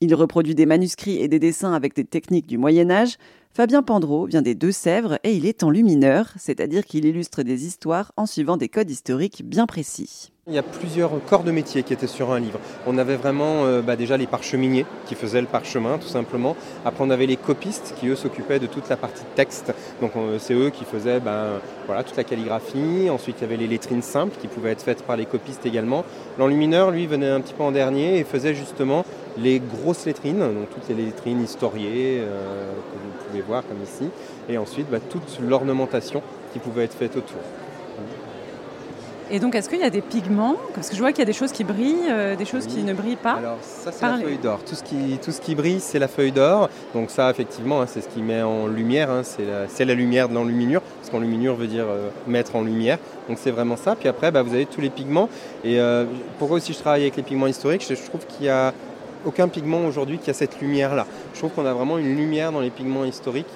[0.00, 3.16] Il reproduit des manuscrits et des dessins avec des techniques du Moyen Âge.
[3.56, 8.26] Fabien Pandreau vient des Deux-Sèvres et il est enlumineur, c'est-à-dire qu'il illustre des histoires en
[8.26, 10.30] suivant des codes historiques bien précis.
[10.46, 12.60] Il y a plusieurs corps de métier qui étaient sur un livre.
[12.86, 16.54] On avait vraiment euh, bah, déjà les parcheminiers qui faisaient le parchemin tout simplement.
[16.84, 19.72] Après on avait les copistes qui eux s'occupaient de toute la partie texte.
[20.02, 23.08] Donc c'est eux qui faisaient ben, voilà, toute la calligraphie.
[23.10, 26.04] Ensuite il y avait les lettrines simples qui pouvaient être faites par les copistes également.
[26.38, 29.04] L'enlumineur lui venait un petit peu en dernier et faisait justement
[29.38, 34.10] les grosses lettrines, donc toutes les lettrines historiées euh, vous pouvez voir comme ici.
[34.48, 37.40] Et ensuite bah, toute l'ornementation qui pouvait être faite autour.
[39.28, 40.54] Et donc, est-ce qu'il y a des pigments?
[40.74, 42.84] Parce que je vois qu'il y a des choses qui brillent, euh, des choses qui
[42.84, 43.32] ne brillent pas.
[43.32, 44.60] Alors, ça, c'est la feuille d'or.
[44.64, 46.70] Tout, ce qui, tout ce qui brille, c'est la feuille d'or.
[46.94, 49.10] Donc, ça, effectivement, hein, c'est ce qui met en lumière.
[49.10, 50.80] Hein, c'est la, lumière de l'enluminure.
[50.80, 52.98] Parce qu'enluminure veut dire euh, mettre en lumière.
[53.28, 53.96] Donc, c'est vraiment ça.
[53.96, 55.28] Puis après, bah, vous avez tous les pigments.
[55.64, 56.04] Et euh,
[56.38, 58.72] pourquoi aussi je travaille avec les pigments historiques Je trouve qu'il y a
[59.26, 61.06] aucun pigment aujourd'hui qui a cette lumière-là.
[61.34, 63.46] Je trouve qu'on a vraiment une lumière dans les pigments historiques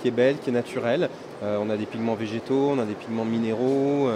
[0.00, 1.08] qui, est belle, qui est naturelle.
[1.42, 4.08] on a des pigments végétaux, on a des pigments minéraux,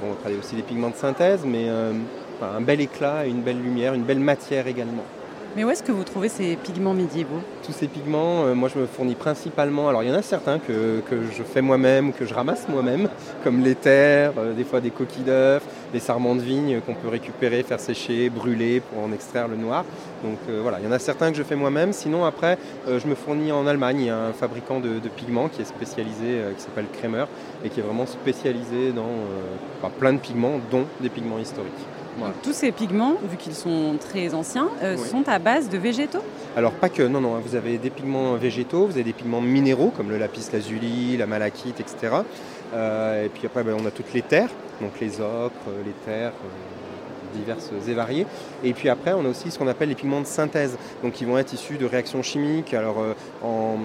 [0.00, 1.92] Bon, on aussi des pigments de synthèse, mais euh,
[2.40, 5.04] un bel éclat, une belle lumière, une belle matière également.
[5.56, 8.78] Mais où est-ce que vous trouvez ces pigments médiévaux Tous ces pigments, euh, moi je
[8.78, 9.88] me fournis principalement.
[9.88, 13.08] Alors il y en a certains que, je fais moi-même, que je ramasse moi-même,
[13.42, 15.62] comme l'éther, euh, des fois des coquilles d'œufs,
[15.92, 19.84] des sarments de vigne qu'on peut récupérer, faire sécher, brûler pour en extraire le noir.
[20.22, 21.92] Donc euh, voilà, il y en a certains que je fais moi-même.
[21.92, 22.56] Sinon après,
[22.86, 24.00] je me fournis en Allemagne.
[24.00, 27.24] Il y a un fabricant de, pigments qui est spécialisé, qui s'appelle Kremer,
[27.64, 31.72] et qui est vraiment spécialisé dans plein de pigments, dont des pigments historiques
[32.42, 36.22] tous ces pigments, vu qu'ils sont très anciens, euh, sont à base de végétaux
[36.56, 37.38] Alors pas que, non, non.
[37.38, 41.26] Vous avez des pigments végétaux, vous avez des pigments minéraux comme le lapis lazuli, la
[41.26, 42.16] malachite, etc.
[42.74, 46.32] Euh, et puis après, ben, on a toutes les terres, donc les ocres, les terres,
[47.34, 48.26] diverses et variées.
[48.64, 51.24] Et puis après, on a aussi ce qu'on appelle les pigments de synthèse, donc qui
[51.24, 52.74] vont être issus de réactions chimiques.
[52.74, 53.76] Alors euh, en,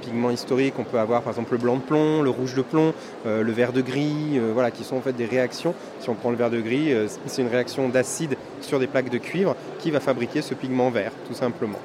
[0.00, 2.92] pigments historiques, on peut avoir par exemple le blanc de plomb, le rouge de plomb,
[3.26, 5.74] euh, le vert de gris, euh, voilà, qui sont en fait des réactions.
[6.00, 6.92] Si on prend le vert de gris,
[7.26, 11.12] c'est une réaction d'acide sur des plaques de cuivre qui va fabriquer ce pigment vert,
[11.26, 11.78] tout simplement.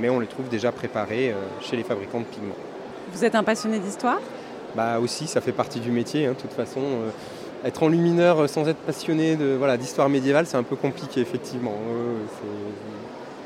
[0.00, 2.56] Mais on les trouve déjà préparés chez les fabricants de pigments.
[3.12, 4.20] Vous êtes un passionné d'histoire?
[4.74, 6.80] Bah aussi, ça fait partie du métier, hein, de toute façon
[7.64, 11.74] être enlumineur sans être passionné de voilà d'histoire médiévale, c'est un peu compliqué effectivement.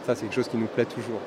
[0.07, 1.21] ça, c'est quelque chose qui nous plaît toujours.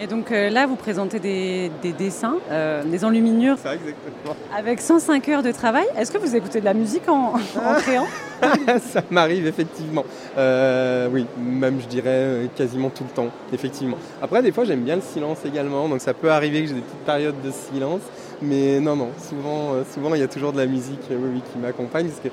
[0.00, 4.36] Et donc euh, là, vous présentez des, dessins, euh, des enluminures ça, exactement.
[4.56, 5.86] avec 105 heures de travail.
[5.98, 7.32] Est-ce que vous écoutez de la musique en,
[7.80, 8.06] créant?
[8.80, 10.04] Ça m'arrive effectivement.
[10.36, 13.98] Euh, oui, même je dirais quasiment tout le temps, effectivement.
[14.22, 16.80] Après, des fois, j'aime bien le silence également, donc ça peut arriver que j'ai des
[16.80, 18.02] petites périodes de silence.
[18.40, 21.42] Mais non, non, souvent, euh, souvent il y a toujours de la musique euh, oui,
[21.52, 22.08] qui m'accompagne.
[22.08, 22.28] Parce que,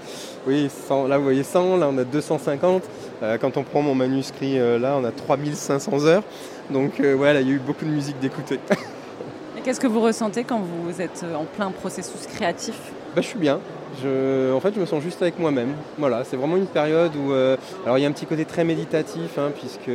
[0.47, 0.69] oui,
[1.09, 2.83] là vous voyez 100, là on a 250.
[3.23, 6.23] Euh, quand on prend mon manuscrit, là on a 3500 heures.
[6.69, 8.59] Donc voilà, il y a eu beaucoup de musique d'écouter.
[9.57, 12.75] Et qu'est-ce que vous ressentez quand vous êtes en plein processus créatif?
[13.15, 13.59] Bah, Je suis bien.
[14.03, 15.73] Je, en fait, je me sens juste avec moi-même.
[15.97, 19.37] Voilà, c'est vraiment une période où, alors il y a un petit côté très méditatif,
[19.37, 19.89] hein, puisque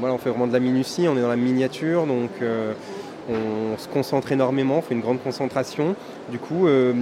[0.00, 2.30] voilà, on fait vraiment de la minutie, on est dans la miniature, donc
[3.28, 5.94] on se concentre énormément, on fait une grande concentration.
[6.30, 6.94] Du coup, euh,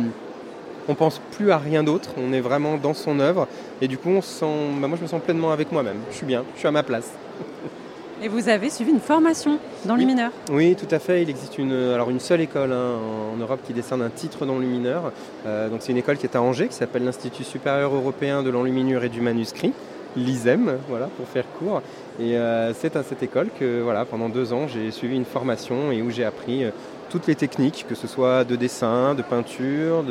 [0.88, 3.48] on pense plus à rien d'autre, on est vraiment dans son œuvre.
[3.80, 4.46] Et du coup, on sent,
[4.80, 5.98] bah, moi je me sens pleinement avec moi-même.
[6.10, 7.10] Je suis bien, je suis à ma place.
[8.22, 10.06] Et vous avez suivi une formation dans oui.
[10.50, 11.22] Oui, tout à fait.
[11.22, 12.94] Il existe une, alors une seule école hein,
[13.34, 15.12] en Europe qui décerne un titre d'enlumineur.
[15.46, 18.48] Euh, donc c'est une école qui est à Angers, qui s'appelle l'Institut supérieur européen de
[18.48, 19.74] l'enluminure et du manuscrit
[20.16, 21.82] l'ISEM, voilà, pour faire court.
[22.18, 25.92] Et euh, c'est à cette école que voilà, pendant deux ans, j'ai suivi une formation
[25.92, 26.70] et où j'ai appris euh,
[27.10, 30.04] toutes les techniques, que ce soit de dessin, de peinture,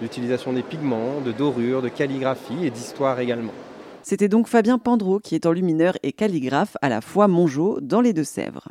[0.00, 3.52] d'utilisation des pigments, de dorure, de calligraphie et d'histoire également.
[4.02, 8.12] C'était donc Fabien Pandreau qui est enlumineur et calligraphe à la fois Mongeau dans les
[8.12, 8.68] Deux-Sèvres.